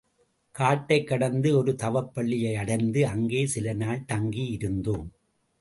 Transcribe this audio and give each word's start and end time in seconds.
காட்டைக் 0.55 1.07
கடந்து 1.07 1.57
ஒரு 1.57 1.75
தவப்பள்ளியை 1.83 2.53
அடைந்து 2.55 3.07
அங்கே 3.07 3.45
சில 3.45 3.73
நாள் 3.73 4.05
தங்கி 4.05 4.45
இருந்தோம். 4.45 5.11